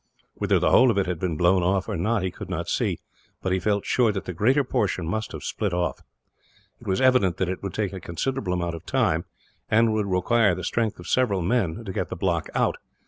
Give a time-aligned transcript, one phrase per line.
[0.33, 2.97] Whether the whole of it had been blown off, or not, he could not see;
[3.39, 6.01] but he felt sure that the greater portion must have split off.
[6.79, 9.25] It was evident that it would take a considerable amount of time,
[9.69, 12.77] and would require the strength of several men, to get the block out.